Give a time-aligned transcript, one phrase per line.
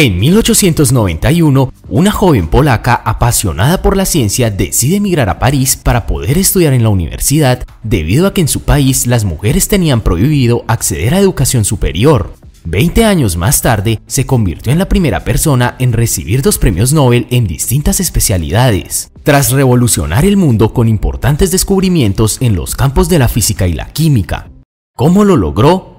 [0.00, 6.38] En 1891, una joven polaca apasionada por la ciencia decide emigrar a París para poder
[6.38, 11.14] estudiar en la universidad debido a que en su país las mujeres tenían prohibido acceder
[11.14, 12.32] a educación superior.
[12.64, 17.26] Veinte años más tarde, se convirtió en la primera persona en recibir dos premios Nobel
[17.30, 23.26] en distintas especialidades, tras revolucionar el mundo con importantes descubrimientos en los campos de la
[23.26, 24.48] física y la química.
[24.94, 25.97] ¿Cómo lo logró?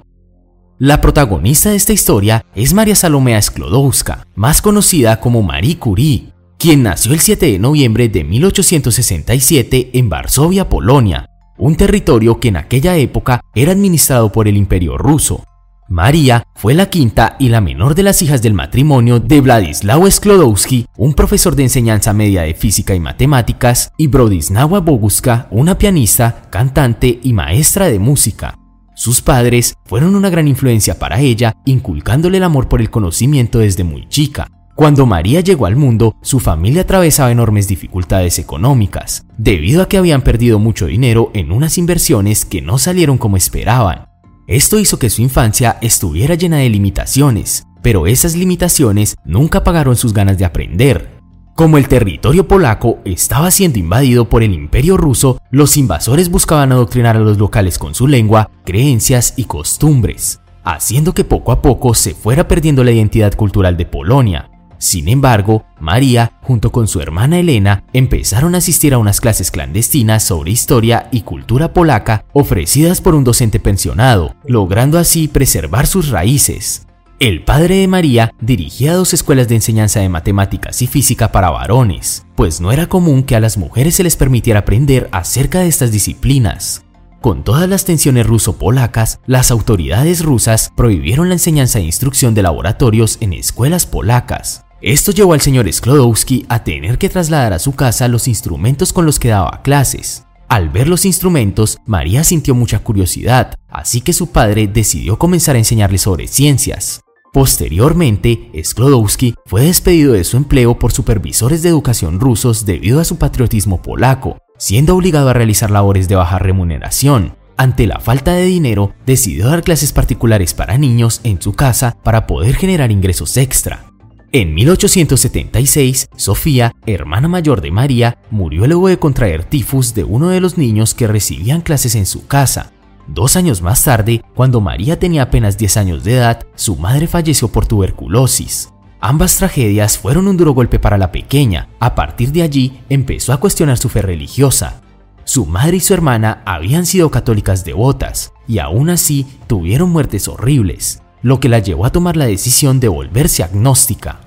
[0.81, 6.83] La protagonista de esta historia es María Salomea Sklodowska, más conocida como Marie Curie, quien
[6.83, 11.25] nació el 7 de noviembre de 1867 en Varsovia, Polonia,
[11.57, 15.43] un territorio que en aquella época era administrado por el Imperio ruso.
[15.89, 20.85] María fue la quinta y la menor de las hijas del matrimonio de Władysław Sklodowski,
[20.95, 27.19] un profesor de enseñanza media de física y matemáticas, y Brodisława Boguska, una pianista, cantante
[27.21, 28.58] y maestra de música.
[28.99, 33.85] Sus padres fueron una gran influencia para ella, inculcándole el amor por el conocimiento desde
[33.85, 34.51] muy chica.
[34.75, 40.21] Cuando María llegó al mundo, su familia atravesaba enormes dificultades económicas, debido a que habían
[40.21, 44.09] perdido mucho dinero en unas inversiones que no salieron como esperaban.
[44.47, 50.13] Esto hizo que su infancia estuviera llena de limitaciones, pero esas limitaciones nunca apagaron sus
[50.13, 51.18] ganas de aprender.
[51.59, 57.17] Como el territorio polaco estaba siendo invadido por el imperio ruso, los invasores buscaban adoctrinar
[57.17, 62.15] a los locales con su lengua, creencias y costumbres, haciendo que poco a poco se
[62.15, 64.49] fuera perdiendo la identidad cultural de Polonia.
[64.77, 70.23] Sin embargo, María, junto con su hermana Elena, empezaron a asistir a unas clases clandestinas
[70.23, 76.87] sobre historia y cultura polaca ofrecidas por un docente pensionado, logrando así preservar sus raíces.
[77.19, 82.25] El padre de María dirigía dos escuelas de enseñanza de matemáticas y física para varones,
[82.37, 85.91] pues no era común que a las mujeres se les permitiera aprender acerca de estas
[85.91, 86.85] disciplinas.
[87.19, 93.17] Con todas las tensiones ruso-polacas, las autoridades rusas prohibieron la enseñanza e instrucción de laboratorios
[93.19, 94.63] en escuelas polacas.
[94.79, 99.05] Esto llevó al señor Sklodowski a tener que trasladar a su casa los instrumentos con
[99.05, 100.23] los que daba clases.
[100.47, 105.59] Al ver los instrumentos, María sintió mucha curiosidad, así que su padre decidió comenzar a
[105.59, 107.01] enseñarle sobre ciencias.
[107.31, 113.17] Posteriormente, Sklodowski fue despedido de su empleo por supervisores de educación rusos debido a su
[113.17, 117.35] patriotismo polaco, siendo obligado a realizar labores de baja remuneración.
[117.55, 122.25] Ante la falta de dinero, decidió dar clases particulares para niños en su casa para
[122.25, 123.85] poder generar ingresos extra.
[124.31, 130.39] En 1876, Sofía, hermana mayor de María, murió luego de contraer tifus de uno de
[130.39, 132.71] los niños que recibían clases en su casa,
[133.11, 137.47] Dos años más tarde, cuando María tenía apenas 10 años de edad, su madre falleció
[137.47, 138.71] por tuberculosis.
[139.01, 141.69] Ambas tragedias fueron un duro golpe para la pequeña.
[141.79, 144.81] A partir de allí, empezó a cuestionar su fe religiosa.
[145.23, 151.01] Su madre y su hermana habían sido católicas devotas, y aún así tuvieron muertes horribles,
[151.23, 154.19] lo que la llevó a tomar la decisión de volverse agnóstica.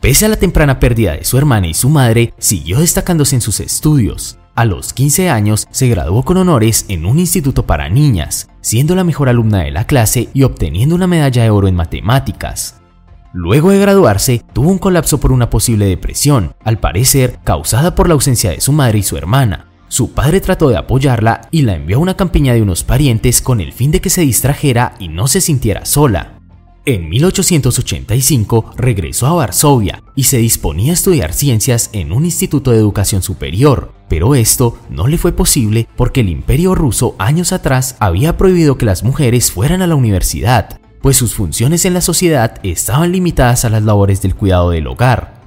[0.00, 3.60] Pese a la temprana pérdida de su hermana y su madre, siguió destacándose en sus
[3.60, 8.94] estudios, a los 15 años se graduó con honores en un instituto para niñas, siendo
[8.94, 12.80] la mejor alumna de la clase y obteniendo una medalla de oro en matemáticas.
[13.32, 18.14] Luego de graduarse, tuvo un colapso por una posible depresión, al parecer causada por la
[18.14, 19.66] ausencia de su madre y su hermana.
[19.86, 23.60] Su padre trató de apoyarla y la envió a una campiña de unos parientes con
[23.60, 26.39] el fin de que se distrajera y no se sintiera sola.
[26.86, 32.78] En 1885 regresó a Varsovia y se disponía a estudiar ciencias en un instituto de
[32.78, 38.38] educación superior, pero esto no le fue posible porque el imperio ruso años atrás había
[38.38, 43.12] prohibido que las mujeres fueran a la universidad, pues sus funciones en la sociedad estaban
[43.12, 45.38] limitadas a las labores del cuidado del hogar.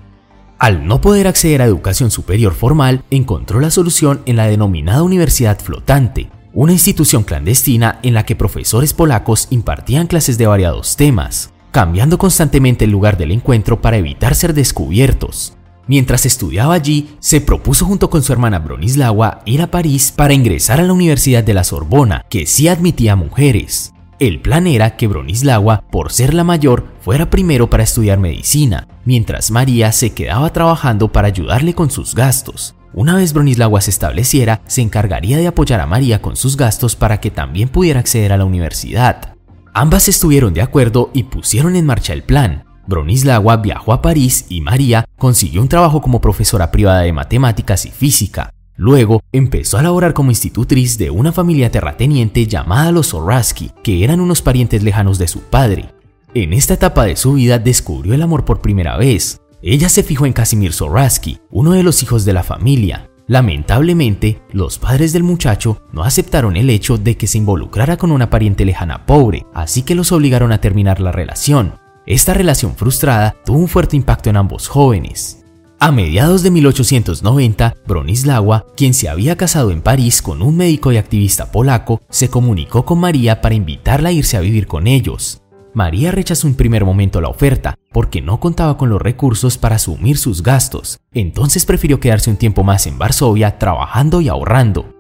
[0.59, 5.59] Al no poder acceder a educación superior formal, encontró la solución en la denominada universidad
[5.59, 12.18] flotante, una institución clandestina en la que profesores polacos impartían clases de variados temas, cambiando
[12.18, 15.58] constantemente el lugar del encuentro para evitar ser descubiertos.
[15.88, 20.80] Mientras estudiaba allí, se propuso junto con su hermana Bronislawa ir a París para ingresar
[20.80, 23.94] a la Universidad de la Sorbona, que sí admitía mujeres.
[24.19, 29.52] El plan era que Bronislawa, por ser la mayor, fuera primero para estudiar medicina, mientras
[29.52, 32.75] María se quedaba trabajando para ayudarle con sus gastos.
[32.95, 37.19] Una vez Bronislawa se estableciera, se encargaría de apoyar a María con sus gastos para
[37.19, 39.36] que también pudiera acceder a la universidad.
[39.74, 42.66] Ambas estuvieron de acuerdo y pusieron en marcha el plan.
[42.86, 47.90] Bronislawa viajó a París y María consiguió un trabajo como profesora privada de matemáticas y
[47.90, 48.51] física.
[48.75, 54.19] Luego empezó a laborar como institutriz de una familia terrateniente llamada los Zoraski, que eran
[54.19, 55.89] unos parientes lejanos de su padre.
[56.36, 59.39] En esta etapa de su vida descubrió el amor por primera vez.
[59.65, 63.10] Ella se fijó en Casimir Zoraski, uno de los hijos de la familia.
[63.27, 68.30] Lamentablemente, los padres del muchacho no aceptaron el hecho de que se involucrara con una
[68.30, 71.75] pariente lejana pobre, así que los obligaron a terminar la relación.
[72.06, 75.45] Esta relación frustrada tuvo un fuerte impacto en ambos jóvenes.
[75.80, 80.98] A mediados de 1890, Bronislawa, quien se había casado en París con un médico y
[80.98, 85.43] activista polaco, se comunicó con María para invitarla a irse a vivir con ellos.
[85.74, 90.18] María rechazó en primer momento la oferta porque no contaba con los recursos para asumir
[90.18, 94.94] sus gastos, entonces prefirió quedarse un tiempo más en Varsovia trabajando y ahorrando.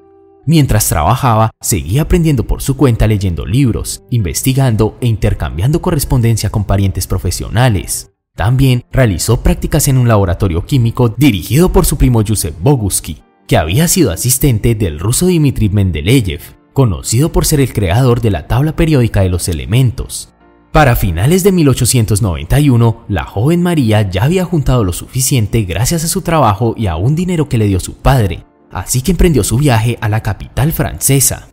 [0.45, 7.07] Mientras trabajaba, seguía aprendiendo por su cuenta leyendo libros, investigando e intercambiando correspondencia con parientes
[7.07, 8.11] profesionales.
[8.35, 13.87] También realizó prácticas en un laboratorio químico dirigido por su primo Yusef Boguski, que había
[13.87, 16.41] sido asistente del ruso Dmitry Mendeleev,
[16.73, 20.32] conocido por ser el creador de la tabla periódica de los elementos.
[20.73, 26.23] Para finales de 1891, la joven María ya había juntado lo suficiente gracias a su
[26.23, 29.99] trabajo y a un dinero que le dio su padre, así que emprendió su viaje
[30.01, 31.49] a la capital francesa.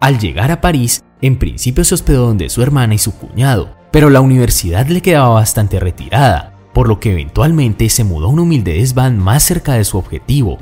[0.00, 4.08] Al llegar a París, en principio se hospedó donde su hermana y su cuñado, pero
[4.08, 8.72] la universidad le quedaba bastante retirada, por lo que eventualmente se mudó a un humilde
[8.72, 10.56] desván más cerca de su objetivo.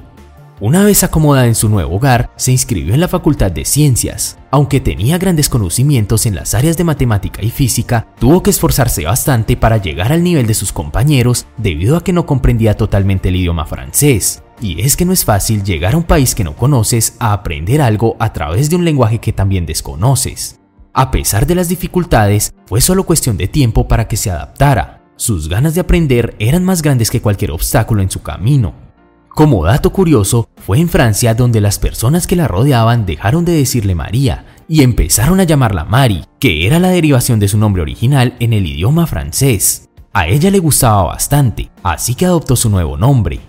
[0.62, 4.36] Una vez acomodada en su nuevo hogar, se inscribió en la Facultad de Ciencias.
[4.50, 9.56] Aunque tenía grandes conocimientos en las áreas de matemática y física, tuvo que esforzarse bastante
[9.56, 13.64] para llegar al nivel de sus compañeros debido a que no comprendía totalmente el idioma
[13.64, 14.42] francés.
[14.60, 17.80] Y es que no es fácil llegar a un país que no conoces a aprender
[17.80, 20.60] algo a través de un lenguaje que también desconoces.
[20.92, 25.06] A pesar de las dificultades, fue solo cuestión de tiempo para que se adaptara.
[25.16, 28.89] Sus ganas de aprender eran más grandes que cualquier obstáculo en su camino.
[29.30, 33.94] Como dato curioso, fue en Francia donde las personas que la rodeaban dejaron de decirle
[33.94, 38.52] María y empezaron a llamarla Mari, que era la derivación de su nombre original en
[38.52, 39.88] el idioma francés.
[40.12, 43.40] A ella le gustaba bastante, así que adoptó su nuevo nombre.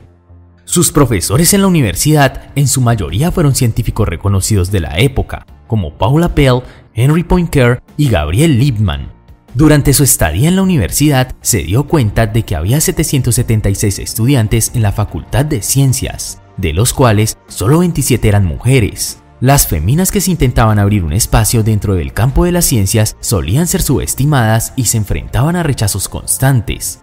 [0.66, 5.98] Sus profesores en la universidad en su mayoría fueron científicos reconocidos de la época, como
[5.98, 6.62] Paula Pell
[6.94, 9.12] Henry Poincaré y Gabriel Liebman.
[9.54, 14.82] Durante su estadía en la universidad, se dio cuenta de que había 776 estudiantes en
[14.82, 19.22] la Facultad de Ciencias, de los cuales solo 27 eran mujeres.
[19.42, 23.68] Las feminas que se intentaban abrir un espacio dentro del campo de las ciencias solían
[23.68, 27.02] ser subestimadas y se enfrentaban a rechazos constantes.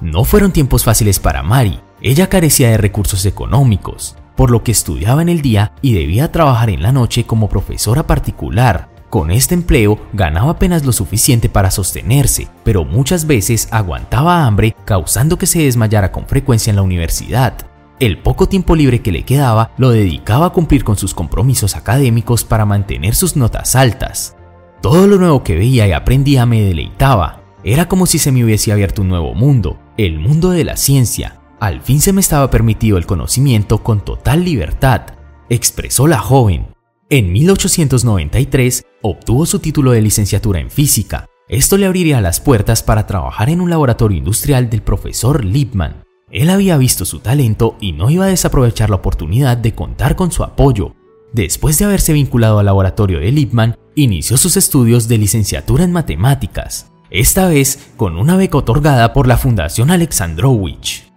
[0.00, 5.20] No fueron tiempos fáciles para Mari, ella carecía de recursos económicos, por lo que estudiaba
[5.20, 9.98] en el día y debía trabajar en la noche como profesora particular, con este empleo
[10.12, 16.12] ganaba apenas lo suficiente para sostenerse, pero muchas veces aguantaba hambre causando que se desmayara
[16.12, 17.66] con frecuencia en la universidad.
[17.98, 22.44] El poco tiempo libre que le quedaba lo dedicaba a cumplir con sus compromisos académicos
[22.44, 24.36] para mantener sus notas altas.
[24.80, 27.42] Todo lo nuevo que veía y aprendía me deleitaba.
[27.64, 31.40] Era como si se me hubiese abierto un nuevo mundo, el mundo de la ciencia.
[31.58, 35.02] Al fin se me estaba permitido el conocimiento con total libertad,
[35.50, 36.68] expresó la joven.
[37.10, 41.26] En 1893 obtuvo su título de licenciatura en física.
[41.48, 46.04] Esto le abriría las puertas para trabajar en un laboratorio industrial del profesor Liebman.
[46.30, 50.30] Él había visto su talento y no iba a desaprovechar la oportunidad de contar con
[50.30, 50.94] su apoyo.
[51.32, 56.92] Después de haberse vinculado al laboratorio de Liebman, inició sus estudios de licenciatura en matemáticas,
[57.10, 61.09] esta vez con una beca otorgada por la Fundación Alexandrovich.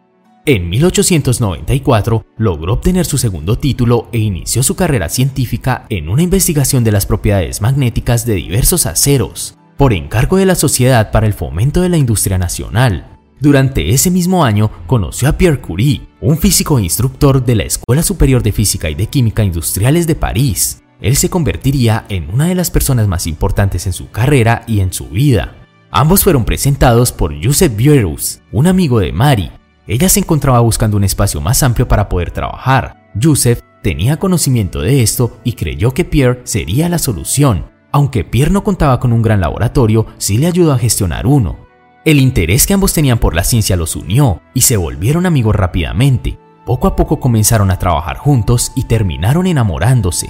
[0.45, 6.83] En 1894 logró obtener su segundo título e inició su carrera científica en una investigación
[6.83, 11.81] de las propiedades magnéticas de diversos aceros, por encargo de la Sociedad para el Fomento
[11.81, 13.19] de la Industria Nacional.
[13.39, 18.03] Durante ese mismo año conoció a Pierre Curie, un físico e instructor de la Escuela
[18.03, 20.83] Superior de Física y de Química Industriales de París.
[20.99, 24.91] Él se convertiría en una de las personas más importantes en su carrera y en
[24.91, 25.55] su vida.
[25.89, 29.51] Ambos fueron presentados por Joseph Bierus, un amigo de Marie,
[29.87, 33.09] ella se encontraba buscando un espacio más amplio para poder trabajar.
[33.21, 37.71] Joseph tenía conocimiento de esto y creyó que Pierre sería la solución.
[37.91, 41.57] Aunque Pierre no contaba con un gran laboratorio, sí le ayudó a gestionar uno.
[42.05, 46.37] El interés que ambos tenían por la ciencia los unió y se volvieron amigos rápidamente.
[46.65, 50.29] Poco a poco comenzaron a trabajar juntos y terminaron enamorándose.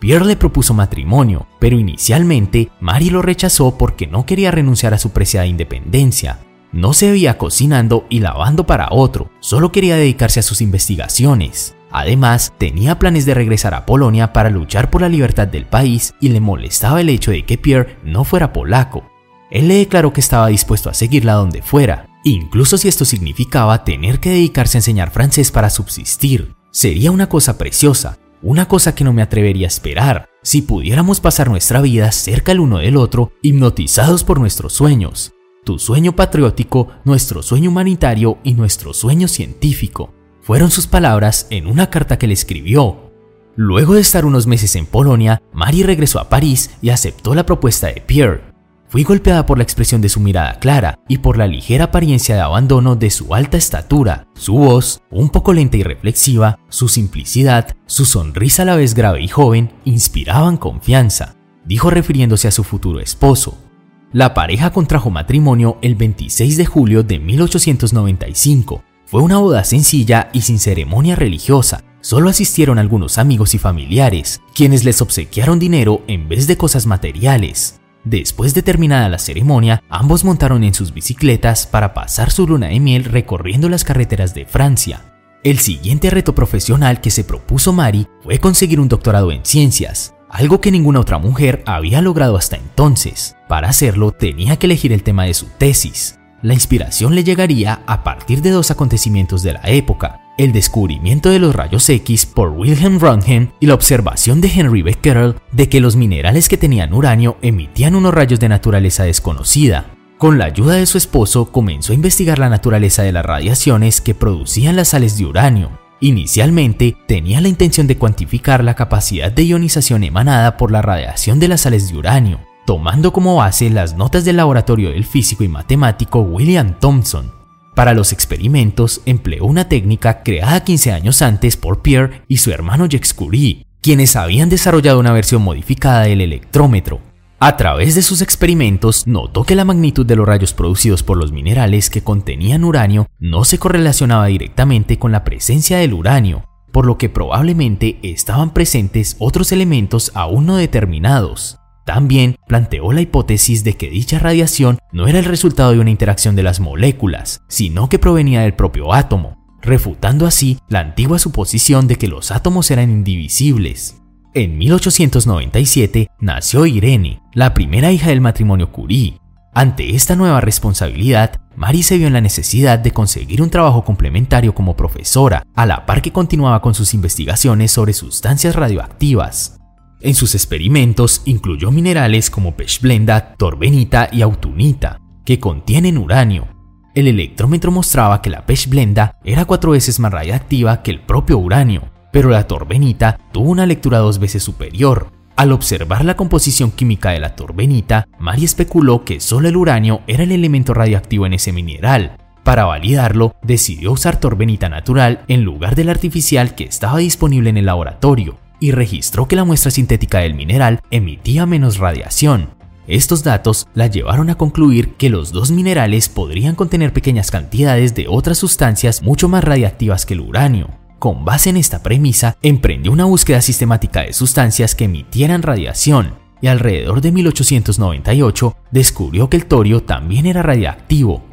[0.00, 5.10] Pierre le propuso matrimonio, pero inicialmente Mary lo rechazó porque no quería renunciar a su
[5.10, 6.38] preciada independencia.
[6.72, 11.74] No se veía cocinando y lavando para otro, solo quería dedicarse a sus investigaciones.
[11.90, 16.28] Además, tenía planes de regresar a Polonia para luchar por la libertad del país y
[16.28, 19.02] le molestaba el hecho de que Pierre no fuera polaco.
[19.50, 24.20] Él le declaró que estaba dispuesto a seguirla donde fuera, incluso si esto significaba tener
[24.20, 26.54] que dedicarse a enseñar francés para subsistir.
[26.70, 31.50] Sería una cosa preciosa, una cosa que no me atrevería a esperar, si pudiéramos pasar
[31.50, 35.32] nuestra vida cerca el uno del otro, hipnotizados por nuestros sueños,
[35.70, 40.12] tu sueño patriótico, nuestro sueño humanitario y nuestro sueño científico.
[40.42, 43.12] Fueron sus palabras en una carta que le escribió.
[43.54, 47.86] Luego de estar unos meses en Polonia, Mary regresó a París y aceptó la propuesta
[47.86, 48.52] de Pierre.
[48.88, 52.40] Fui golpeada por la expresión de su mirada clara y por la ligera apariencia de
[52.40, 58.06] abandono de su alta estatura, su voz, un poco lenta y reflexiva, su simplicidad, su
[58.06, 63.69] sonrisa a la vez grave y joven, inspiraban confianza, dijo refiriéndose a su futuro esposo.
[64.12, 68.82] La pareja contrajo matrimonio el 26 de julio de 1895.
[69.06, 71.84] Fue una boda sencilla y sin ceremonia religiosa.
[72.00, 77.78] Solo asistieron algunos amigos y familiares, quienes les obsequiaron dinero en vez de cosas materiales.
[78.02, 82.80] Después de terminada la ceremonia, ambos montaron en sus bicicletas para pasar su luna de
[82.80, 85.04] miel recorriendo las carreteras de Francia.
[85.44, 90.60] El siguiente reto profesional que se propuso Mari fue conseguir un doctorado en ciencias, algo
[90.60, 93.36] que ninguna otra mujer había logrado hasta entonces.
[93.48, 96.18] Para hacerlo tenía que elegir el tema de su tesis.
[96.42, 101.38] La inspiración le llegaría a partir de dos acontecimientos de la época, el descubrimiento de
[101.38, 105.96] los rayos X por Wilhelm Röntgen y la observación de Henry Becquerel de que los
[105.96, 109.90] minerales que tenían uranio emitían unos rayos de naturaleza desconocida.
[110.16, 114.14] Con la ayuda de su esposo comenzó a investigar la naturaleza de las radiaciones que
[114.14, 115.79] producían las sales de uranio.
[116.00, 121.48] Inicialmente tenía la intención de cuantificar la capacidad de ionización emanada por la radiación de
[121.48, 126.20] las sales de uranio, tomando como base las notas del laboratorio del físico y matemático
[126.20, 127.40] William Thomson,
[127.74, 132.86] para los experimentos empleó una técnica creada 15 años antes por Pierre y su hermano
[132.86, 137.00] Jacques Curie, quienes habían desarrollado una versión modificada del electrómetro.
[137.42, 141.32] A través de sus experimentos notó que la magnitud de los rayos producidos por los
[141.32, 146.98] minerales que contenían uranio no se correlacionaba directamente con la presencia del uranio, por lo
[146.98, 151.58] que probablemente estaban presentes otros elementos aún no determinados.
[151.86, 156.36] También planteó la hipótesis de que dicha radiación no era el resultado de una interacción
[156.36, 161.96] de las moléculas, sino que provenía del propio átomo, refutando así la antigua suposición de
[161.96, 163.99] que los átomos eran indivisibles.
[164.32, 169.18] En 1897 nació Irene, la primera hija del matrimonio Curie.
[169.52, 174.54] Ante esta nueva responsabilidad, Marie se vio en la necesidad de conseguir un trabajo complementario
[174.54, 179.58] como profesora, a la par que continuaba con sus investigaciones sobre sustancias radioactivas.
[180.00, 186.46] En sus experimentos incluyó minerales como pechblenda, torbenita y autunita, que contienen uranio.
[186.94, 191.89] El electrómetro mostraba que la pechblenda era cuatro veces más radiactiva que el propio uranio,
[192.12, 195.10] pero la torbenita tuvo una lectura dos veces superior.
[195.36, 200.22] Al observar la composición química de la torbenita, Mari especuló que solo el uranio era
[200.22, 202.16] el elemento radioactivo en ese mineral.
[202.42, 207.66] Para validarlo, decidió usar torbenita natural en lugar del artificial que estaba disponible en el
[207.66, 212.50] laboratorio y registró que la muestra sintética del mineral emitía menos radiación.
[212.86, 218.06] Estos datos la llevaron a concluir que los dos minerales podrían contener pequeñas cantidades de
[218.08, 220.79] otras sustancias mucho más radiactivas que el uranio.
[221.00, 226.48] Con base en esta premisa, emprendió una búsqueda sistemática de sustancias que emitieran radiación, y
[226.48, 231.24] alrededor de 1898 descubrió que el torio también era radiactivo.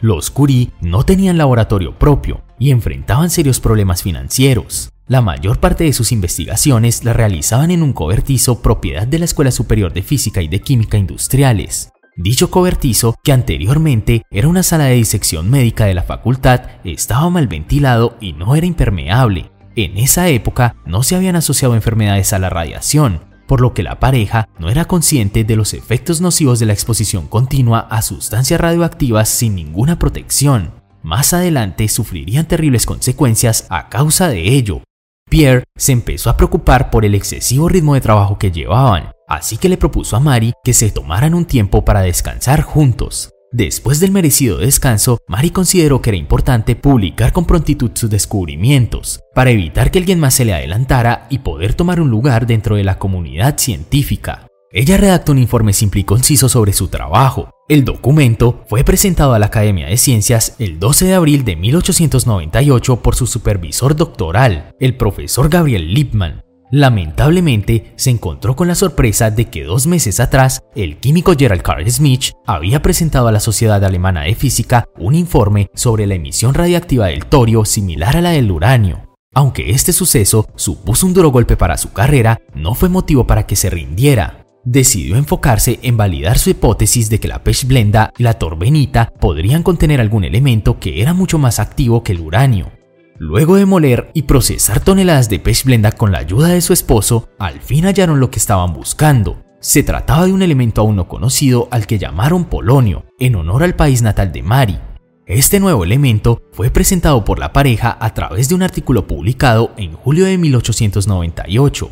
[0.00, 4.90] Los Curie no tenían laboratorio propio y enfrentaban serios problemas financieros.
[5.08, 9.50] La mayor parte de sus investigaciones las realizaban en un cobertizo propiedad de la Escuela
[9.50, 11.90] Superior de Física y de Química Industriales.
[12.20, 17.46] Dicho cobertizo, que anteriormente era una sala de disección médica de la facultad, estaba mal
[17.46, 19.52] ventilado y no era impermeable.
[19.76, 24.00] En esa época no se habían asociado enfermedades a la radiación, por lo que la
[24.00, 29.28] pareja no era consciente de los efectos nocivos de la exposición continua a sustancias radioactivas
[29.28, 30.72] sin ninguna protección.
[31.04, 34.82] Más adelante sufrirían terribles consecuencias a causa de ello,
[35.28, 39.68] Pierre se empezó a preocupar por el excesivo ritmo de trabajo que llevaban, así que
[39.68, 43.30] le propuso a Mary que se tomaran un tiempo para descansar juntos.
[43.50, 49.50] Después del merecido descanso, Mary consideró que era importante publicar con prontitud sus descubrimientos, para
[49.50, 52.98] evitar que alguien más se le adelantara y poder tomar un lugar dentro de la
[52.98, 54.47] comunidad científica.
[54.70, 57.50] Ella redactó un informe simple y conciso sobre su trabajo.
[57.70, 62.96] El documento fue presentado a la Academia de Ciencias el 12 de abril de 1898
[62.96, 66.42] por su supervisor doctoral, el profesor Gabriel Lippmann.
[66.70, 71.90] Lamentablemente, se encontró con la sorpresa de que dos meses atrás, el químico Gerald Carl
[71.90, 77.06] Schmidt había presentado a la Sociedad Alemana de Física un informe sobre la emisión radiactiva
[77.06, 79.16] del torio similar a la del uranio.
[79.34, 83.56] Aunque este suceso supuso un duro golpe para su carrera, no fue motivo para que
[83.56, 89.10] se rindiera decidió enfocarse en validar su hipótesis de que la pechblenda y la torbenita
[89.18, 92.70] podrían contener algún elemento que era mucho más activo que el uranio.
[93.18, 97.60] Luego de moler y procesar toneladas de pechblenda con la ayuda de su esposo, al
[97.60, 99.42] fin hallaron lo que estaban buscando.
[99.60, 103.74] Se trataba de un elemento aún no conocido al que llamaron polonio, en honor al
[103.74, 104.78] país natal de Mari.
[105.26, 109.92] Este nuevo elemento fue presentado por la pareja a través de un artículo publicado en
[109.92, 111.90] julio de 1898.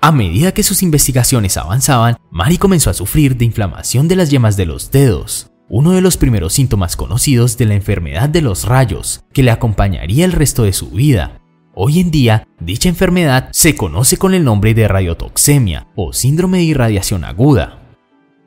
[0.00, 4.56] A medida que sus investigaciones avanzaban, Mary comenzó a sufrir de inflamación de las yemas
[4.56, 9.24] de los dedos, uno de los primeros síntomas conocidos de la enfermedad de los rayos,
[9.32, 11.40] que le acompañaría el resto de su vida.
[11.74, 16.64] Hoy en día, dicha enfermedad se conoce con el nombre de radiotoxemia o síndrome de
[16.64, 17.96] irradiación aguda.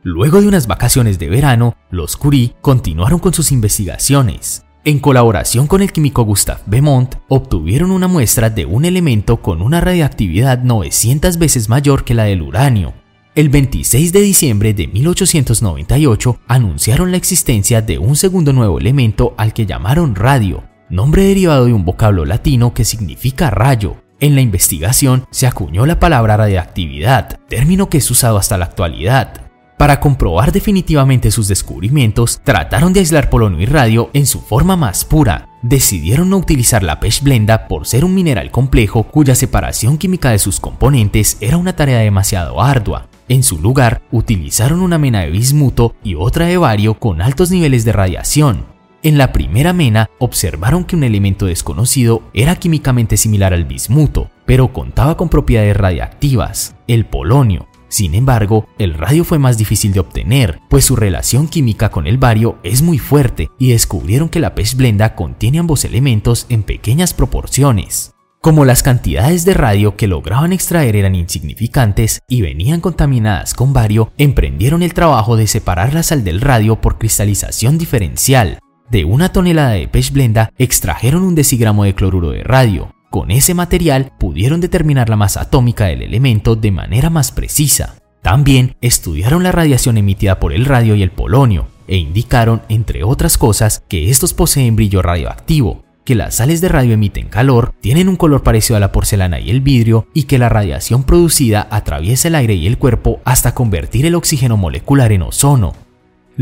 [0.03, 4.63] Luego de unas vacaciones de verano, los Curie continuaron con sus investigaciones.
[4.83, 9.79] En colaboración con el químico Gustave Beaumont, obtuvieron una muestra de un elemento con una
[9.79, 12.95] radiactividad 900 veces mayor que la del uranio.
[13.35, 19.53] El 26 de diciembre de 1898 anunciaron la existencia de un segundo nuevo elemento al
[19.53, 23.97] que llamaron radio, nombre derivado de un vocablo latino que significa rayo.
[24.19, 29.50] En la investigación se acuñó la palabra radiactividad, término que es usado hasta la actualidad.
[29.81, 35.03] Para comprobar definitivamente sus descubrimientos, trataron de aislar polonio y radio en su forma más
[35.03, 35.49] pura.
[35.63, 40.59] Decidieron no utilizar la pechblenda por ser un mineral complejo cuya separación química de sus
[40.59, 43.07] componentes era una tarea demasiado ardua.
[43.27, 47.83] En su lugar, utilizaron una mena de bismuto y otra de bario con altos niveles
[47.83, 48.65] de radiación.
[49.01, 54.73] En la primera mena observaron que un elemento desconocido era químicamente similar al bismuto, pero
[54.73, 60.61] contaba con propiedades radiactivas, el polonio, sin embargo, el radio fue más difícil de obtener,
[60.69, 65.13] pues su relación química con el bario es muy fuerte y descubrieron que la blenda
[65.13, 68.13] contiene ambos elementos en pequeñas proporciones.
[68.39, 74.13] Como las cantidades de radio que lograban extraer eran insignificantes y venían contaminadas con bario,
[74.17, 78.59] emprendieron el trabajo de separar la sal del radio por cristalización diferencial.
[78.89, 84.13] De una tonelada de blenda extrajeron un decigramo de cloruro de radio, con ese material
[84.17, 87.95] pudieron determinar la masa atómica del elemento de manera más precisa.
[88.21, 93.37] También estudiaron la radiación emitida por el radio y el polonio e indicaron, entre otras
[93.37, 98.15] cosas, que estos poseen brillo radioactivo, que las sales de radio emiten calor, tienen un
[98.15, 102.35] color parecido a la porcelana y el vidrio y que la radiación producida atraviesa el
[102.35, 105.73] aire y el cuerpo hasta convertir el oxígeno molecular en ozono,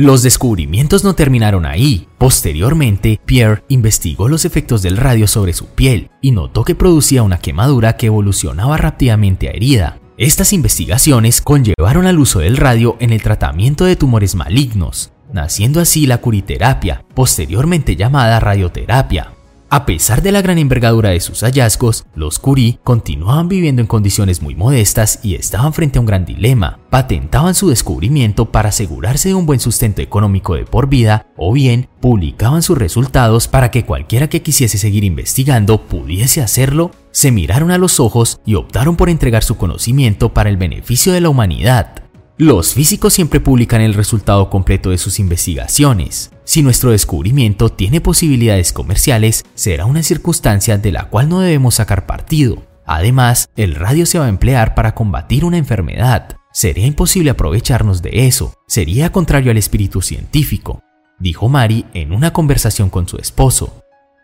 [0.01, 2.07] los descubrimientos no terminaron ahí.
[2.17, 7.39] Posteriormente, Pierre investigó los efectos del radio sobre su piel y notó que producía una
[7.39, 9.99] quemadura que evolucionaba rápidamente a herida.
[10.17, 16.07] Estas investigaciones conllevaron al uso del radio en el tratamiento de tumores malignos, naciendo así
[16.07, 19.33] la curiterapia, posteriormente llamada radioterapia.
[19.71, 24.41] A pesar de la gran envergadura de sus hallazgos, los Curie continuaban viviendo en condiciones
[24.41, 26.79] muy modestas y estaban frente a un gran dilema.
[26.89, 31.87] Patentaban su descubrimiento para asegurarse de un buen sustento económico de por vida o bien
[32.01, 36.89] publicaban sus resultados para que cualquiera que quisiese seguir investigando pudiese hacerlo.
[37.11, 41.21] Se miraron a los ojos y optaron por entregar su conocimiento para el beneficio de
[41.21, 42.09] la humanidad.
[42.37, 46.31] Los físicos siempre publican el resultado completo de sus investigaciones.
[46.49, 52.07] Si nuestro descubrimiento tiene posibilidades comerciales, será una circunstancia de la cual no debemos sacar
[52.07, 52.63] partido.
[52.87, 56.37] Además, el radio se va a emplear para combatir una enfermedad.
[56.51, 60.81] Sería imposible aprovecharnos de eso, sería contrario al espíritu científico,
[61.19, 63.83] dijo Mari en una conversación con su esposo.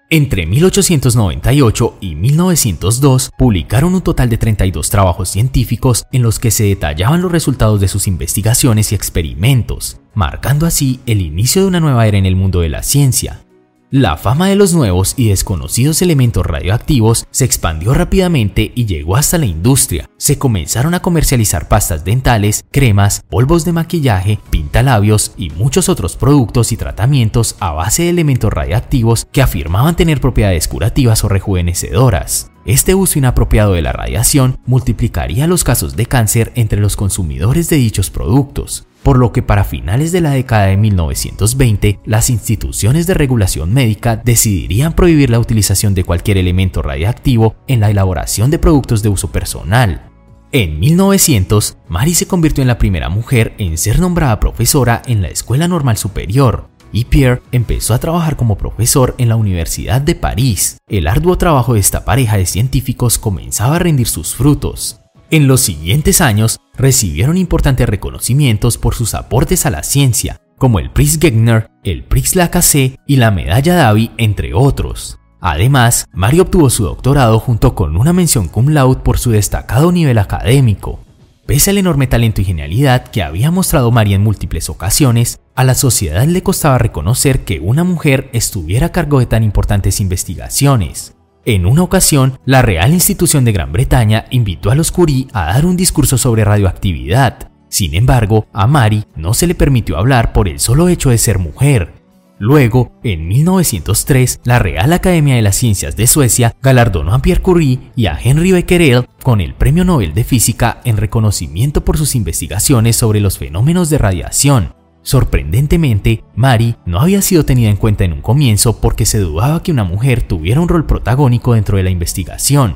[0.10, 6.64] Entre 1898 y 1902 publicaron un total de 32 trabajos científicos en los que se
[6.64, 12.08] detallaban los resultados de sus investigaciones y experimentos, marcando así el inicio de una nueva
[12.08, 13.46] era en el mundo de la ciencia.
[13.92, 19.38] La fama de los nuevos y desconocidos elementos radioactivos se expandió rápidamente y llegó hasta
[19.38, 20.10] la industria.
[20.18, 26.72] Se comenzaron a comercializar pastas dentales, cremas, polvos de maquillaje, pintalabios y muchos otros productos
[26.72, 32.52] y tratamientos a base de elementos radioactivos que afirmaban tener propiedades curativas o rejuvenecedoras.
[32.66, 37.78] Este uso inapropiado de la radiación multiplicaría los casos de cáncer entre los consumidores de
[37.78, 43.14] dichos productos por lo que para finales de la década de 1920 las instituciones de
[43.14, 49.04] regulación médica decidirían prohibir la utilización de cualquier elemento radiactivo en la elaboración de productos
[49.04, 50.10] de uso personal.
[50.52, 55.28] En 1900, Mary se convirtió en la primera mujer en ser nombrada profesora en la
[55.28, 60.78] Escuela Normal Superior, y Pierre empezó a trabajar como profesor en la Universidad de París.
[60.88, 65.02] El arduo trabajo de esta pareja de científicos comenzaba a rendir sus frutos.
[65.36, 70.92] En los siguientes años recibieron importantes reconocimientos por sus aportes a la ciencia, como el
[70.92, 75.20] Prix Gegner, el Prix Lacasse y la Medalla Davy, entre otros.
[75.42, 80.20] Además, Mario obtuvo su doctorado junto con una mención cum laude por su destacado nivel
[80.20, 81.02] académico.
[81.46, 85.76] Pese al enorme talento y genialidad que había mostrado María en múltiples ocasiones, a la
[85.76, 91.15] sociedad le costaba reconocer que una mujer estuviera a cargo de tan importantes investigaciones.
[91.48, 95.68] En una ocasión, la Real Institución de Gran Bretaña invitó a los Curie a dar
[95.68, 97.52] un discurso sobre radioactividad.
[97.70, 101.38] Sin embargo, a Mary no se le permitió hablar por el solo hecho de ser
[101.38, 101.94] mujer.
[102.40, 107.80] Luego, en 1903, la Real Academia de las Ciencias de Suecia galardonó a Pierre Curie
[107.96, 112.96] y a Henry Becquerel con el Premio Nobel de Física en reconocimiento por sus investigaciones
[112.96, 114.74] sobre los fenómenos de radiación.
[115.06, 119.72] Sorprendentemente, Mary no había sido tenida en cuenta en un comienzo porque se dudaba que
[119.72, 122.76] una mujer tuviera un rol protagónico dentro de la investigación.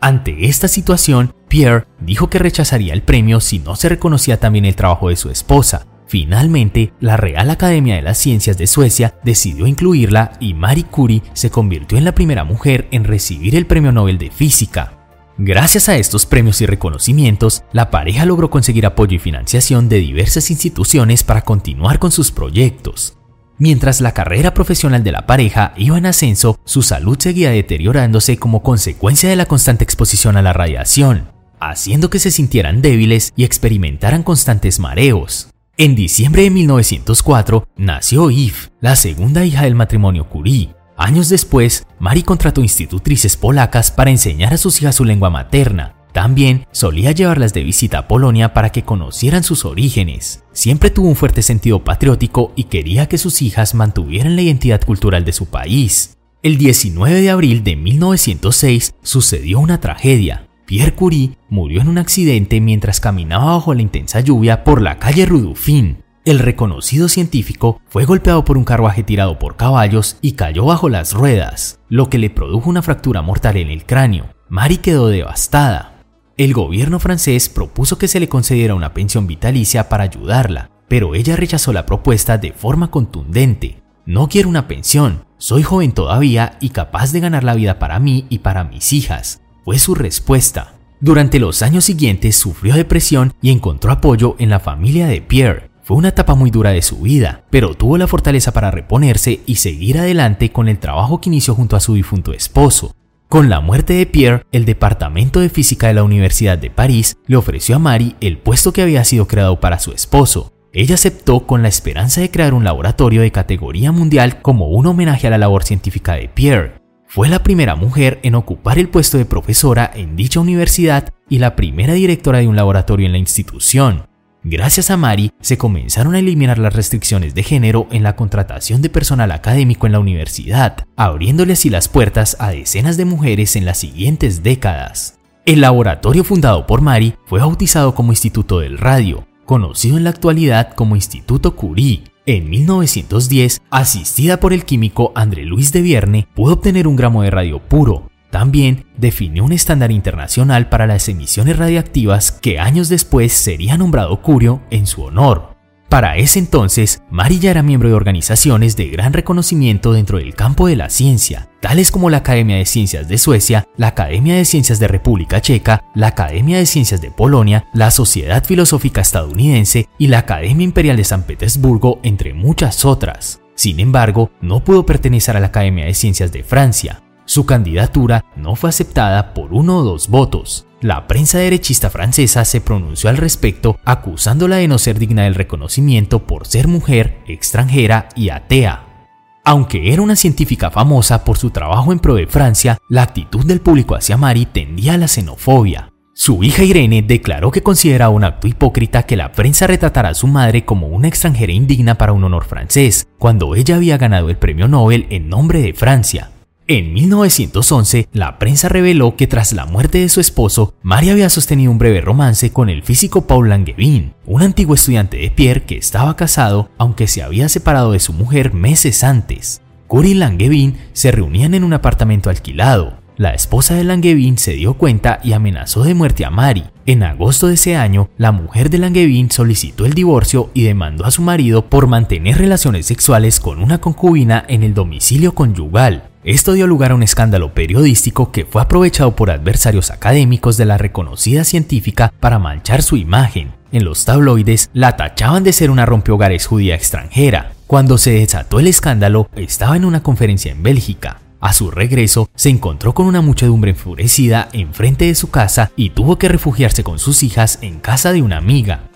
[0.00, 4.76] Ante esta situación, Pierre dijo que rechazaría el premio si no se reconocía también el
[4.76, 10.32] trabajo de su esposa, Finalmente, la Real Academia de las Ciencias de Suecia decidió incluirla
[10.40, 14.30] y Marie Curie se convirtió en la primera mujer en recibir el Premio Nobel de
[14.30, 14.97] Física.
[15.40, 20.50] Gracias a estos premios y reconocimientos, la pareja logró conseguir apoyo y financiación de diversas
[20.50, 23.16] instituciones para continuar con sus proyectos.
[23.56, 28.64] Mientras la carrera profesional de la pareja iba en ascenso, su salud seguía deteriorándose como
[28.64, 34.24] consecuencia de la constante exposición a la radiación, haciendo que se sintieran débiles y experimentaran
[34.24, 35.50] constantes mareos.
[35.76, 40.74] En diciembre de 1904 nació Eve, la segunda hija del matrimonio Curie.
[40.98, 45.94] Años después, Mary contrató institutrices polacas para enseñar a sus hijas su lengua materna.
[46.12, 50.42] También solía llevarlas de visita a Polonia para que conocieran sus orígenes.
[50.52, 55.24] Siempre tuvo un fuerte sentido patriótico y quería que sus hijas mantuvieran la identidad cultural
[55.24, 56.16] de su país.
[56.42, 60.48] El 19 de abril de 1906 sucedió una tragedia.
[60.66, 65.26] Pierre Curie murió en un accidente mientras caminaba bajo la intensa lluvia por la calle
[65.26, 65.98] Rudufin.
[66.24, 71.14] El reconocido científico fue golpeado por un carruaje tirado por caballos y cayó bajo las
[71.14, 74.26] ruedas, lo que le produjo una fractura mortal en el cráneo.
[74.48, 76.02] Marie quedó devastada.
[76.36, 81.36] El gobierno francés propuso que se le concediera una pensión vitalicia para ayudarla, pero ella
[81.36, 83.82] rechazó la propuesta de forma contundente.
[84.06, 88.26] No quiero una pensión, soy joven todavía y capaz de ganar la vida para mí
[88.28, 90.74] y para mis hijas fue su respuesta.
[91.00, 95.67] Durante los años siguientes sufrió depresión y encontró apoyo en la familia de Pierre.
[95.88, 99.54] Fue una etapa muy dura de su vida, pero tuvo la fortaleza para reponerse y
[99.54, 102.94] seguir adelante con el trabajo que inició junto a su difunto esposo.
[103.26, 107.36] Con la muerte de Pierre, el Departamento de Física de la Universidad de París le
[107.36, 110.52] ofreció a Marie el puesto que había sido creado para su esposo.
[110.74, 115.26] Ella aceptó con la esperanza de crear un laboratorio de categoría mundial como un homenaje
[115.26, 116.82] a la labor científica de Pierre.
[117.06, 121.56] Fue la primera mujer en ocupar el puesto de profesora en dicha universidad y la
[121.56, 124.04] primera directora de un laboratorio en la institución.
[124.50, 128.88] Gracias a Mari se comenzaron a eliminar las restricciones de género en la contratación de
[128.88, 133.76] personal académico en la universidad, abriéndole así las puertas a decenas de mujeres en las
[133.76, 135.18] siguientes décadas.
[135.44, 140.72] El laboratorio fundado por Mari fue bautizado como Instituto del Radio, conocido en la actualidad
[140.72, 146.88] como Instituto Curie, en 1910, asistida por el químico André Luis de Vierne, pudo obtener
[146.88, 148.08] un gramo de radio puro.
[148.30, 154.62] También definió un estándar internacional para las emisiones radiactivas que años después sería nombrado Curio
[154.70, 155.58] en su honor.
[155.88, 160.66] Para ese entonces, Mari ya era miembro de organizaciones de gran reconocimiento dentro del campo
[160.66, 164.80] de la ciencia, tales como la Academia de Ciencias de Suecia, la Academia de Ciencias
[164.80, 170.18] de República Checa, la Academia de Ciencias de Polonia, la Sociedad Filosófica Estadounidense y la
[170.18, 173.40] Academia Imperial de San Petersburgo, entre muchas otras.
[173.54, 177.00] Sin embargo, no pudo pertenecer a la Academia de Ciencias de Francia.
[177.28, 180.66] Su candidatura no fue aceptada por uno o dos votos.
[180.80, 186.26] La prensa derechista francesa se pronunció al respecto acusándola de no ser digna del reconocimiento
[186.26, 189.08] por ser mujer, extranjera y atea.
[189.44, 193.60] Aunque era una científica famosa por su trabajo en pro de Francia, la actitud del
[193.60, 195.92] público hacia Mari tendía a la xenofobia.
[196.14, 200.28] Su hija Irene declaró que consideraba un acto hipócrita que la prensa retratara a su
[200.28, 204.66] madre como una extranjera indigna para un honor francés, cuando ella había ganado el premio
[204.66, 206.30] Nobel en nombre de Francia.
[206.70, 211.72] En 1911, la prensa reveló que tras la muerte de su esposo, María había sostenido
[211.72, 216.14] un breve romance con el físico Paul Langevin, un antiguo estudiante de Pierre que estaba
[216.14, 219.62] casado, aunque se había separado de su mujer meses antes.
[219.86, 222.97] Curie y Langevin se reunían en un apartamento alquilado.
[223.18, 226.62] La esposa de Langevin se dio cuenta y amenazó de muerte a Mari.
[226.86, 231.10] En agosto de ese año, la mujer de Langevin solicitó el divorcio y demandó a
[231.10, 236.04] su marido por mantener relaciones sexuales con una concubina en el domicilio conyugal.
[236.22, 240.78] Esto dio lugar a un escándalo periodístico que fue aprovechado por adversarios académicos de la
[240.78, 243.50] reconocida científica para manchar su imagen.
[243.72, 247.50] En los tabloides la tachaban de ser una rompehogares judía extranjera.
[247.66, 251.18] Cuando se desató el escándalo, estaba en una conferencia en Bélgica.
[251.40, 256.18] A su regreso, se encontró con una muchedumbre enfurecida enfrente de su casa y tuvo
[256.18, 258.88] que refugiarse con sus hijas en casa de una amiga.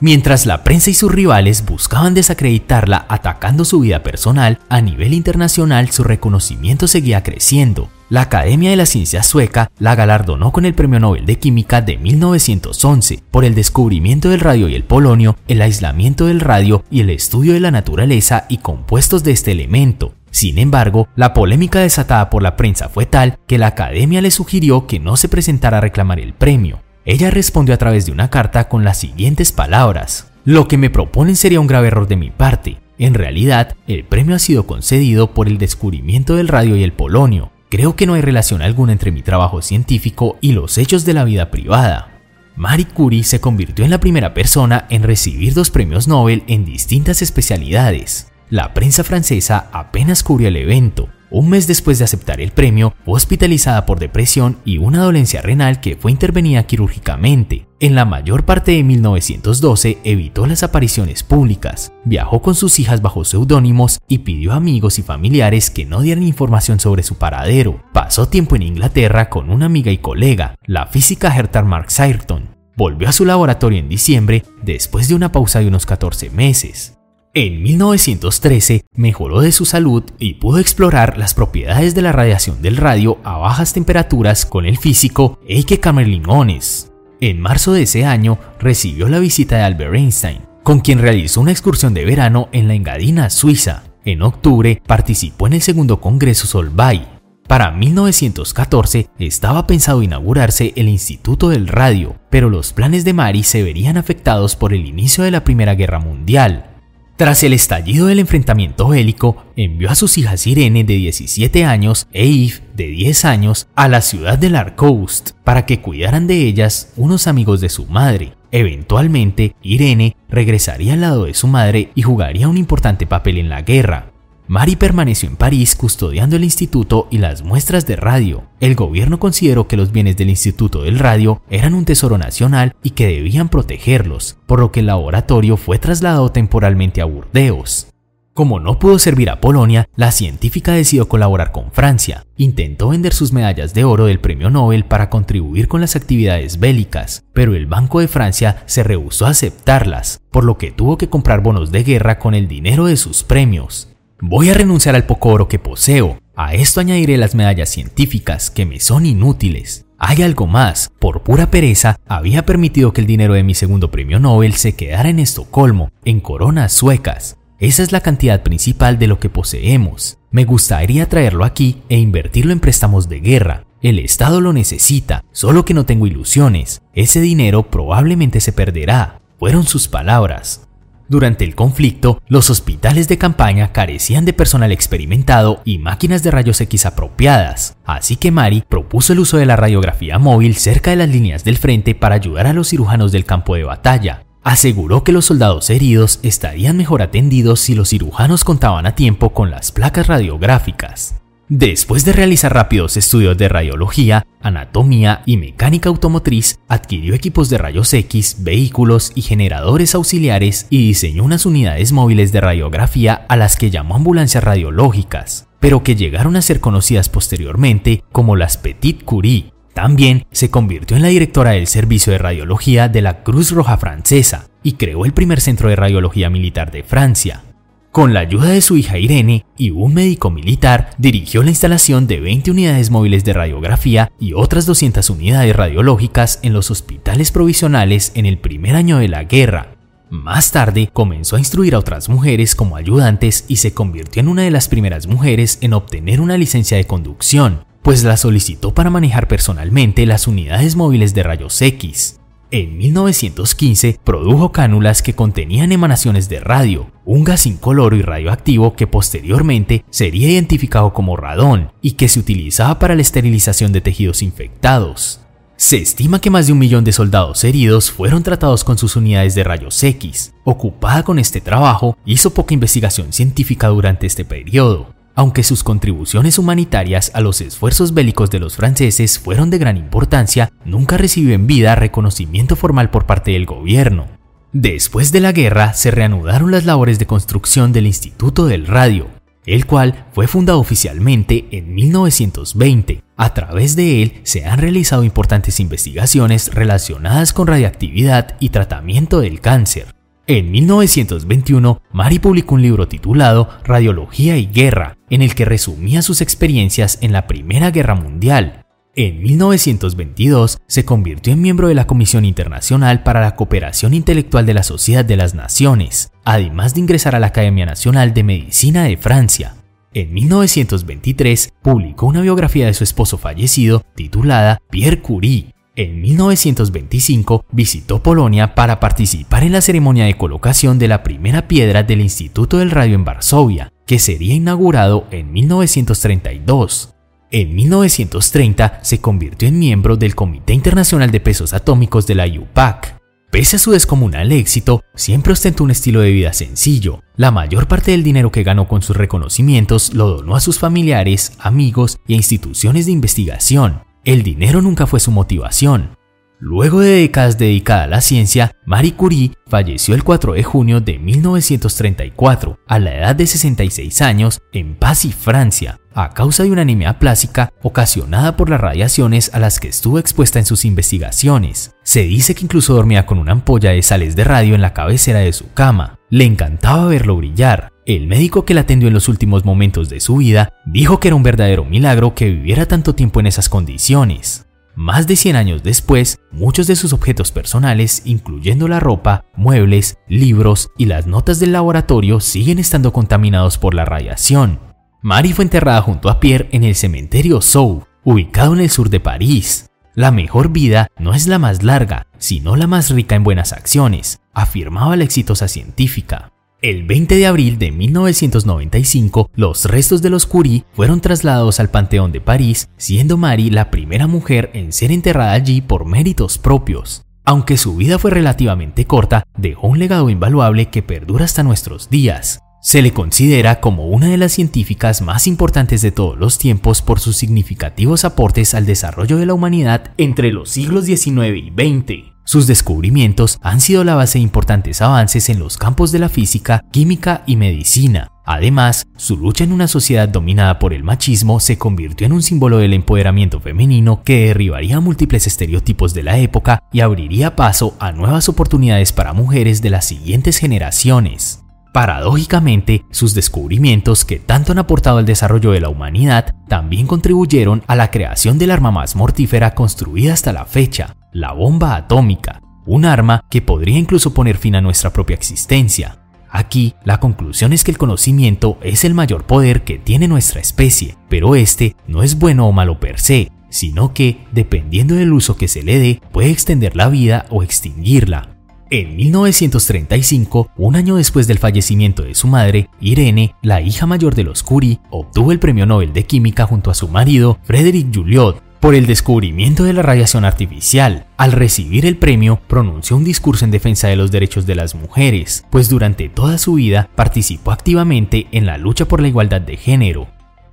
[0.00, 5.90] Mientras la prensa y sus rivales buscaban desacreditarla atacando su vida personal, a nivel internacional
[5.90, 7.90] su reconocimiento seguía creciendo.
[8.08, 11.98] La Academia de la Ciencia Sueca la galardonó con el Premio Nobel de Química de
[11.98, 17.10] 1911 por el descubrimiento del radio y el polonio, el aislamiento del radio y el
[17.10, 20.14] estudio de la naturaleza y compuestos de este elemento.
[20.38, 24.86] Sin embargo, la polémica desatada por la prensa fue tal que la Academia le sugirió
[24.86, 26.80] que no se presentara a reclamar el premio.
[27.04, 30.30] Ella respondió a través de una carta con las siguientes palabras.
[30.44, 32.78] Lo que me proponen sería un grave error de mi parte.
[33.00, 37.50] En realidad, el premio ha sido concedido por el descubrimiento del radio y el polonio.
[37.68, 41.24] Creo que no hay relación alguna entre mi trabajo científico y los hechos de la
[41.24, 42.20] vida privada.
[42.54, 47.22] Marie Curie se convirtió en la primera persona en recibir dos premios Nobel en distintas
[47.22, 48.27] especialidades.
[48.50, 53.14] La prensa francesa apenas cubrió el evento, un mes después de aceptar el premio, fue
[53.14, 57.68] hospitalizada por depresión y una dolencia renal que fue intervenida quirúrgicamente.
[57.80, 63.24] En la mayor parte de 1912 evitó las apariciones públicas, viajó con sus hijas bajo
[63.24, 67.84] seudónimos y pidió a amigos y familiares que no dieran información sobre su paradero.
[67.92, 72.56] Pasó tiempo en Inglaterra con una amiga y colega, la física Hertha Marx Ayrton.
[72.76, 76.97] Volvió a su laboratorio en diciembre después de una pausa de unos 14 meses.
[77.34, 82.78] En 1913 mejoró de su salud y pudo explorar las propiedades de la radiación del
[82.78, 86.90] radio a bajas temperaturas con el físico Eike Kammerlingones.
[87.20, 91.52] En marzo de ese año recibió la visita de Albert Einstein, con quien realizó una
[91.52, 93.84] excursión de verano en la Engadina, Suiza.
[94.04, 97.06] En octubre participó en el segundo Congreso Solvay.
[97.46, 103.62] Para 1914 estaba pensado inaugurarse el Instituto del Radio, pero los planes de Mari se
[103.62, 106.77] verían afectados por el inicio de la Primera Guerra Mundial.
[107.18, 112.28] Tras el estallido del enfrentamiento bélico, envió a sus hijas Irene de 17 años e
[112.28, 117.26] Yves de 10 años a la ciudad de Larcoust para que cuidaran de ellas unos
[117.26, 118.34] amigos de su madre.
[118.52, 123.62] Eventualmente, Irene regresaría al lado de su madre y jugaría un importante papel en la
[123.62, 124.12] guerra.
[124.48, 128.44] Mari permaneció en París custodiando el instituto y las muestras de radio.
[128.60, 132.90] El gobierno consideró que los bienes del Instituto del Radio eran un tesoro nacional y
[132.90, 137.88] que debían protegerlos, por lo que el laboratorio fue trasladado temporalmente a Burdeos.
[138.32, 142.24] Como no pudo servir a Polonia, la científica decidió colaborar con Francia.
[142.38, 147.24] Intentó vender sus medallas de oro del premio Nobel para contribuir con las actividades bélicas,
[147.34, 151.42] pero el Banco de Francia se rehusó a aceptarlas, por lo que tuvo que comprar
[151.42, 153.88] bonos de guerra con el dinero de sus premios.
[154.20, 156.18] Voy a renunciar al poco oro que poseo.
[156.34, 159.86] A esto añadiré las medallas científicas que me son inútiles.
[159.96, 160.90] Hay algo más.
[160.98, 165.08] Por pura pereza, había permitido que el dinero de mi segundo premio Nobel se quedara
[165.08, 167.36] en Estocolmo, en coronas suecas.
[167.60, 170.18] Esa es la cantidad principal de lo que poseemos.
[170.32, 173.64] Me gustaría traerlo aquí e invertirlo en préstamos de guerra.
[173.82, 176.82] El Estado lo necesita, solo que no tengo ilusiones.
[176.92, 179.20] Ese dinero probablemente se perderá.
[179.38, 180.67] Fueron sus palabras.
[181.08, 186.60] Durante el conflicto, los hospitales de campaña carecían de personal experimentado y máquinas de rayos
[186.60, 191.08] X apropiadas, así que Mari propuso el uso de la radiografía móvil cerca de las
[191.08, 194.24] líneas del frente para ayudar a los cirujanos del campo de batalla.
[194.42, 199.50] Aseguró que los soldados heridos estarían mejor atendidos si los cirujanos contaban a tiempo con
[199.50, 201.14] las placas radiográficas.
[201.48, 207.94] Después de realizar rápidos estudios de radiología, anatomía y mecánica automotriz, adquirió equipos de rayos
[207.94, 213.70] X, vehículos y generadores auxiliares y diseñó unas unidades móviles de radiografía a las que
[213.70, 219.54] llamó ambulancias radiológicas, pero que llegaron a ser conocidas posteriormente como las Petit Curie.
[219.72, 224.50] También se convirtió en la directora del Servicio de Radiología de la Cruz Roja Francesa
[224.62, 227.42] y creó el primer centro de radiología militar de Francia.
[227.90, 232.20] Con la ayuda de su hija Irene y un médico militar, dirigió la instalación de
[232.20, 238.26] 20 unidades móviles de radiografía y otras 200 unidades radiológicas en los hospitales provisionales en
[238.26, 239.74] el primer año de la guerra.
[240.10, 244.42] Más tarde comenzó a instruir a otras mujeres como ayudantes y se convirtió en una
[244.42, 249.28] de las primeras mujeres en obtener una licencia de conducción, pues la solicitó para manejar
[249.28, 252.20] personalmente las unidades móviles de rayos X.
[252.50, 258.86] En 1915 produjo cánulas que contenían emanaciones de radio, un gas incoloro y radioactivo que
[258.86, 265.20] posteriormente sería identificado como radón y que se utilizaba para la esterilización de tejidos infectados.
[265.56, 269.34] Se estima que más de un millón de soldados heridos fueron tratados con sus unidades
[269.34, 270.32] de rayos X.
[270.44, 277.10] Ocupada con este trabajo, hizo poca investigación científica durante este periodo, aunque sus contribuciones humanitarias
[277.12, 281.74] a los esfuerzos bélicos de los franceses fueron de gran importancia, nunca recibió en vida
[281.74, 284.06] reconocimiento formal por parte del gobierno.
[284.52, 289.08] Después de la guerra se reanudaron las labores de construcción del Instituto del Radio,
[289.44, 293.02] el cual fue fundado oficialmente en 1920.
[293.16, 299.40] A través de él se han realizado importantes investigaciones relacionadas con radiactividad y tratamiento del
[299.40, 299.97] cáncer.
[300.30, 306.20] En 1921, Mari publicó un libro titulado Radiología y Guerra, en el que resumía sus
[306.20, 308.66] experiencias en la Primera Guerra Mundial.
[308.94, 314.52] En 1922 se convirtió en miembro de la Comisión Internacional para la Cooperación Intelectual de
[314.52, 318.98] la Sociedad de las Naciones, además de ingresar a la Academia Nacional de Medicina de
[318.98, 319.54] Francia.
[319.94, 328.02] En 1923 publicó una biografía de su esposo fallecido titulada Pierre Curie, en 1925 visitó
[328.02, 332.72] Polonia para participar en la ceremonia de colocación de la primera piedra del Instituto del
[332.72, 336.94] Radio en Varsovia, que sería inaugurado en 1932.
[337.30, 342.98] En 1930 se convirtió en miembro del Comité Internacional de Pesos Atómicos de la IUPAC.
[343.30, 347.04] Pese a su descomunal éxito, siempre ostentó un estilo de vida sencillo.
[347.14, 351.34] La mayor parte del dinero que ganó con sus reconocimientos lo donó a sus familiares,
[351.38, 353.87] amigos y instituciones de investigación.
[354.04, 355.97] El dinero nunca fue su motivación.
[356.40, 361.00] Luego de décadas dedicada a la ciencia, Marie Curie falleció el 4 de junio de
[361.00, 367.00] 1934, a la edad de 66 años, en Passy, Francia, a causa de una anemia
[367.00, 371.74] plástica ocasionada por las radiaciones a las que estuvo expuesta en sus investigaciones.
[371.82, 375.18] Se dice que incluso dormía con una ampolla de sales de radio en la cabecera
[375.18, 375.98] de su cama.
[376.08, 377.72] Le encantaba verlo brillar.
[377.84, 381.16] El médico que la atendió en los últimos momentos de su vida dijo que era
[381.16, 384.47] un verdadero milagro que viviera tanto tiempo en esas condiciones.
[384.78, 390.70] Más de 100 años después, muchos de sus objetos personales, incluyendo la ropa, muebles, libros
[390.78, 394.60] y las notas del laboratorio, siguen estando contaminados por la radiación.
[395.02, 399.00] Marie fue enterrada junto a Pierre en el cementerio Sou, ubicado en el sur de
[399.00, 399.68] París.
[399.96, 404.20] La mejor vida no es la más larga, sino la más rica en buenas acciones,
[404.32, 406.30] afirmaba la exitosa científica.
[406.60, 412.10] El 20 de abril de 1995, los restos de los Curie fueron trasladados al Panteón
[412.10, 417.04] de París, siendo Marie la primera mujer en ser enterrada allí por méritos propios.
[417.24, 422.40] Aunque su vida fue relativamente corta, dejó un legado invaluable que perdura hasta nuestros días.
[422.60, 426.98] Se le considera como una de las científicas más importantes de todos los tiempos por
[426.98, 432.17] sus significativos aportes al desarrollo de la humanidad entre los siglos XIX y XX.
[432.28, 436.62] Sus descubrimientos han sido la base de importantes avances en los campos de la física,
[436.70, 438.08] química y medicina.
[438.26, 442.58] Además, su lucha en una sociedad dominada por el machismo se convirtió en un símbolo
[442.58, 448.28] del empoderamiento femenino que derribaría múltiples estereotipos de la época y abriría paso a nuevas
[448.28, 451.42] oportunidades para mujeres de las siguientes generaciones.
[451.72, 457.74] Paradójicamente, sus descubrimientos que tanto han aportado al desarrollo de la humanidad también contribuyeron a
[457.74, 463.24] la creación del arma más mortífera construida hasta la fecha, la bomba atómica, un arma
[463.28, 465.98] que podría incluso poner fin a nuestra propia existencia.
[466.30, 470.96] Aquí, la conclusión es que el conocimiento es el mayor poder que tiene nuestra especie,
[471.08, 475.48] pero este no es bueno o malo per se, sino que, dependiendo del uso que
[475.48, 478.36] se le dé, puede extender la vida o extinguirla.
[478.70, 484.24] En 1935, un año después del fallecimiento de su madre, Irene, la hija mayor de
[484.24, 488.74] los Curie, obtuvo el premio Nobel de Química junto a su marido, Frédéric Julliot, por
[488.74, 491.06] el descubrimiento de la radiación artificial.
[491.16, 495.44] Al recibir el premio, pronunció un discurso en defensa de los derechos de las mujeres,
[495.50, 500.08] pues durante toda su vida participó activamente en la lucha por la igualdad de género.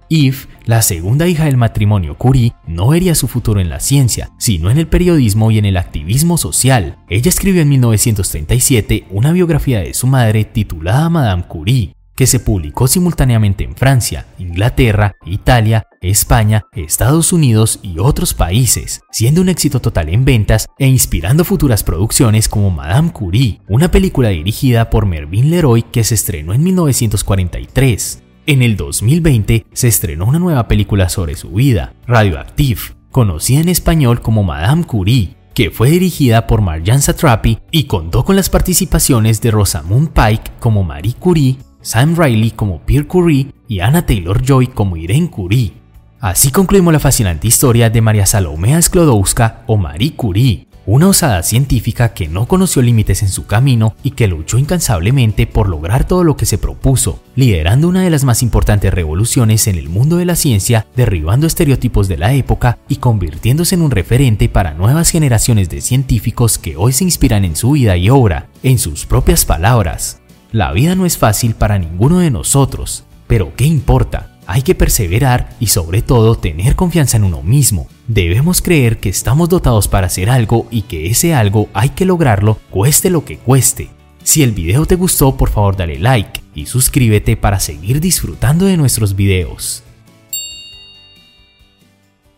[0.10, 4.70] Eve, la segunda hija del matrimonio Curie, no vería su futuro en la ciencia, sino
[4.70, 6.98] en el periodismo y en el activismo social.
[7.10, 12.88] Ella escribió en 1937 una biografía de su madre titulada Madame Curie, que se publicó
[12.88, 20.10] simultáneamente en Francia, Inglaterra, Italia, España, Estados Unidos y otros países, siendo un éxito total
[20.10, 25.84] en ventas e inspirando futuras producciones como Madame Curie, una película dirigida por Mervyn Leroy
[25.84, 28.24] que se estrenó en 1943.
[28.48, 34.22] En el 2020 se estrenó una nueva película sobre su vida, Radioactive, conocida en español
[34.22, 39.52] como Madame Curie, que fue dirigida por Marjan Satrapi y contó con las participaciones de
[39.52, 45.30] Rosamund Pike como Marie Curie, Sam Riley como Pierre Curie y Anna Taylor-Joy como Irene
[45.30, 45.74] Curie.
[46.20, 52.16] Así concluimos la fascinante historia de María Salomea Sklodowska o Marie Curie, una osada científica
[52.16, 56.36] que no conoció límites en su camino y que luchó incansablemente por lograr todo lo
[56.36, 60.36] que se propuso, liderando una de las más importantes revoluciones en el mundo de la
[60.36, 65.82] ciencia, derribando estereotipos de la época y convirtiéndose en un referente para nuevas generaciones de
[65.82, 70.20] científicos que hoy se inspiran en su vida y obra, en sus propias palabras.
[70.56, 74.38] La vida no es fácil para ninguno de nosotros, pero ¿qué importa?
[74.48, 77.90] Hay que perseverar y sobre todo tener confianza en uno mismo.
[78.08, 82.58] Debemos creer que estamos dotados para hacer algo y que ese algo hay que lograrlo
[82.70, 83.90] cueste lo que cueste.
[84.24, 88.78] Si el video te gustó, por favor dale like y suscríbete para seguir disfrutando de
[88.78, 89.84] nuestros videos.